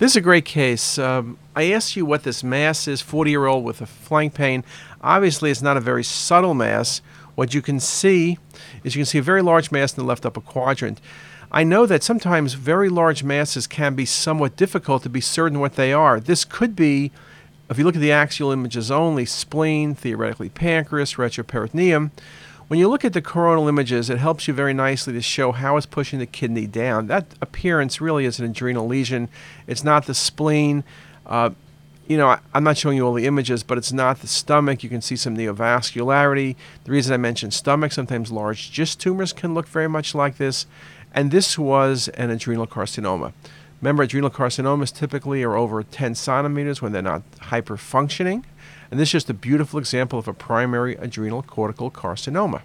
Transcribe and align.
This 0.00 0.12
is 0.12 0.16
a 0.16 0.22
great 0.22 0.46
case. 0.46 0.98
Um, 0.98 1.36
I 1.54 1.72
asked 1.72 1.94
you 1.94 2.06
what 2.06 2.22
this 2.22 2.42
mass 2.42 2.88
is 2.88 3.02
40 3.02 3.32
year 3.32 3.44
old 3.44 3.64
with 3.64 3.82
a 3.82 3.86
flank 3.86 4.32
pain. 4.32 4.64
Obviously, 5.02 5.50
it's 5.50 5.60
not 5.60 5.76
a 5.76 5.80
very 5.80 6.02
subtle 6.02 6.54
mass. 6.54 7.02
What 7.34 7.52
you 7.52 7.60
can 7.60 7.78
see 7.80 8.38
is 8.82 8.94
you 8.94 9.00
can 9.00 9.04
see 9.04 9.18
a 9.18 9.22
very 9.22 9.42
large 9.42 9.70
mass 9.70 9.92
in 9.92 10.02
the 10.02 10.08
left 10.08 10.24
upper 10.24 10.40
quadrant. 10.40 11.02
I 11.52 11.64
know 11.64 11.84
that 11.84 12.02
sometimes 12.02 12.54
very 12.54 12.88
large 12.88 13.22
masses 13.22 13.66
can 13.66 13.94
be 13.94 14.06
somewhat 14.06 14.56
difficult 14.56 15.02
to 15.02 15.10
be 15.10 15.20
certain 15.20 15.60
what 15.60 15.74
they 15.76 15.92
are. 15.92 16.18
This 16.18 16.46
could 16.46 16.74
be, 16.74 17.12
if 17.68 17.76
you 17.76 17.84
look 17.84 17.94
at 17.94 18.00
the 18.00 18.10
axial 18.10 18.52
images 18.52 18.90
only, 18.90 19.26
spleen, 19.26 19.94
theoretically 19.94 20.48
pancreas, 20.48 21.16
retroperitoneum. 21.16 22.10
When 22.70 22.78
you 22.78 22.88
look 22.88 23.04
at 23.04 23.14
the 23.14 23.20
coronal 23.20 23.66
images, 23.66 24.10
it 24.10 24.18
helps 24.18 24.46
you 24.46 24.54
very 24.54 24.72
nicely 24.72 25.12
to 25.14 25.20
show 25.20 25.50
how 25.50 25.76
it's 25.76 25.86
pushing 25.86 26.20
the 26.20 26.26
kidney 26.26 26.68
down. 26.68 27.08
That 27.08 27.26
appearance 27.42 28.00
really 28.00 28.26
is 28.26 28.38
an 28.38 28.44
adrenal 28.44 28.86
lesion. 28.86 29.28
It's 29.66 29.82
not 29.82 30.06
the 30.06 30.14
spleen. 30.14 30.84
Uh, 31.26 31.50
you 32.06 32.16
know, 32.16 32.28
I, 32.28 32.38
am 32.54 32.62
not 32.62 32.78
showing 32.78 32.96
you 32.96 33.04
all 33.04 33.12
the 33.12 33.26
images, 33.26 33.64
but 33.64 33.76
it's 33.76 33.92
not 33.92 34.20
the 34.20 34.28
stomach. 34.28 34.84
You 34.84 34.88
can 34.88 35.00
see 35.00 35.16
some 35.16 35.36
neovascularity. 35.36 36.54
The 36.84 36.92
reason 36.92 37.12
I 37.12 37.16
mentioned 37.16 37.54
stomach, 37.54 37.90
sometimes 37.90 38.30
large 38.30 38.70
GIST 38.70 39.00
tumors 39.00 39.32
can 39.32 39.52
look 39.52 39.66
very 39.66 39.88
much 39.88 40.14
like 40.14 40.36
this. 40.36 40.66
And 41.12 41.32
this 41.32 41.58
was 41.58 42.06
an 42.10 42.30
adrenal 42.30 42.68
carcinoma. 42.68 43.32
Remember, 43.80 44.02
adrenal 44.02 44.30
carcinomas 44.30 44.94
typically 44.94 45.42
are 45.42 45.56
over 45.56 45.82
10 45.82 46.14
centimeters 46.14 46.82
when 46.82 46.92
they're 46.92 47.00
not 47.00 47.22
hyperfunctioning. 47.38 48.44
And 48.90 49.00
this 49.00 49.08
is 49.08 49.12
just 49.12 49.30
a 49.30 49.34
beautiful 49.34 49.78
example 49.78 50.18
of 50.18 50.28
a 50.28 50.34
primary 50.34 50.96
adrenal 50.96 51.42
cortical 51.42 51.90
carcinoma. 51.90 52.62